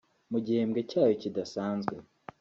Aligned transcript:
mu 0.31 0.39
gihembwe 0.45 0.79
cyayo 0.89 1.13
kidasanzwe 1.21 1.95